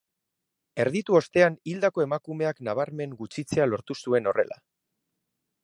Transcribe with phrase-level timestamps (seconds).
[0.85, 4.59] Erditu ostean hildako emakumeak nabarmen gutxitzea lortu zuen horrela.